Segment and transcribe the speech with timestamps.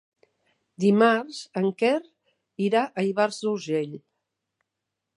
[0.83, 1.93] Dimarts en Quer
[2.69, 3.99] irà a Ivars d'Urgell.